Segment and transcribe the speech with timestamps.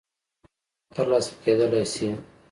[0.91, 2.07] م ترلاسه کېدلای شي